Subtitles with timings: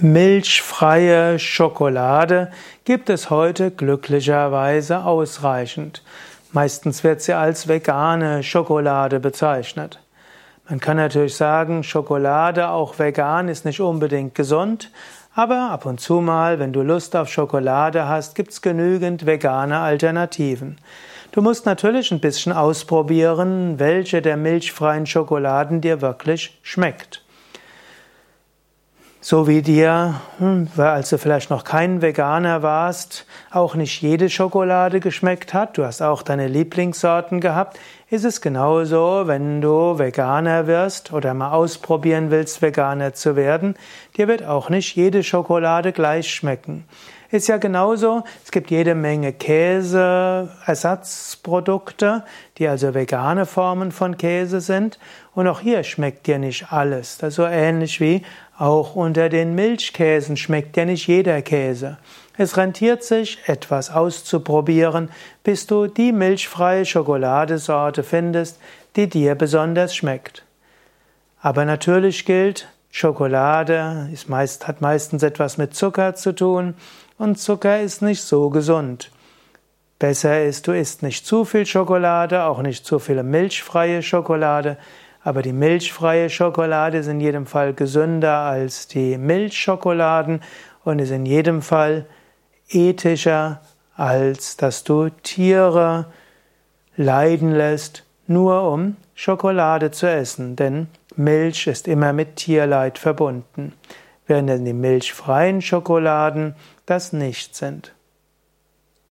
[0.00, 2.50] Milchfreie Schokolade
[2.84, 6.02] gibt es heute glücklicherweise ausreichend.
[6.52, 10.00] Meistens wird sie als vegane Schokolade bezeichnet.
[10.68, 14.90] Man kann natürlich sagen, Schokolade, auch vegan, ist nicht unbedingt gesund,
[15.34, 20.78] aber ab und zu mal, wenn du Lust auf Schokolade hast, gibt's genügend vegane Alternativen.
[21.32, 27.22] Du musst natürlich ein bisschen ausprobieren, welche der milchfreien Schokoladen dir wirklich schmeckt.
[29.24, 34.98] So wie dir, hm, als du vielleicht noch kein Veganer warst, auch nicht jede Schokolade
[34.98, 37.78] geschmeckt hat, du hast auch deine Lieblingssorten gehabt,
[38.10, 43.76] ist es genauso, wenn du Veganer wirst oder mal ausprobieren willst, Veganer zu werden,
[44.16, 46.84] dir wird auch nicht jede Schokolade gleich schmecken.
[47.32, 52.24] Ist ja genauso, es gibt jede Menge Käseersatzprodukte,
[52.58, 54.98] die also vegane Formen von Käse sind.
[55.34, 57.16] Und auch hier schmeckt dir nicht alles.
[57.16, 58.20] Das ist so ähnlich wie
[58.58, 61.96] auch unter den Milchkäsen schmeckt dir nicht jeder Käse.
[62.36, 65.08] Es rentiert sich, etwas auszuprobieren,
[65.42, 68.60] bis du die milchfreie Schokoladesorte findest,
[68.94, 70.44] die dir besonders schmeckt.
[71.40, 76.74] Aber natürlich gilt, Schokolade ist meist, hat meistens etwas mit Zucker zu tun
[77.22, 79.12] und Zucker ist nicht so gesund.
[80.00, 84.76] Besser ist, du isst nicht zu viel Schokolade, auch nicht zu viele milchfreie Schokolade,
[85.22, 90.42] aber die milchfreie Schokolade ist in jedem Fall gesünder als die Milchschokoladen
[90.82, 92.06] und ist in jedem Fall
[92.68, 93.60] ethischer,
[93.94, 96.06] als dass du Tiere
[96.96, 103.74] leiden lässt, nur um Schokolade zu essen, denn Milch ist immer mit Tierleid verbunden,
[104.26, 106.54] während die milchfreien Schokoladen
[106.86, 107.94] das nicht sind.